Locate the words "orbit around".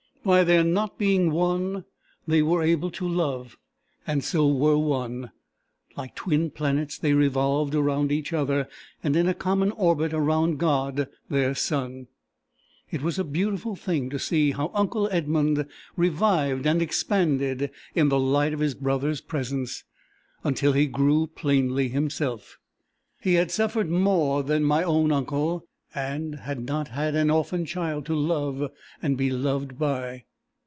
9.71-10.59